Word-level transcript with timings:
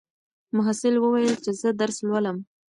محصل 0.57 0.93
وویل 0.99 1.35
چې 1.43 1.51
زه 1.61 1.69
درس 1.81 1.97
لولم. 2.07 2.37